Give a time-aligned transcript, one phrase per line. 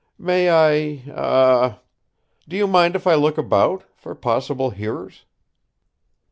[0.17, 1.79] May I ah h h
[2.47, 5.25] do you mind if I look about, for possible hearers?"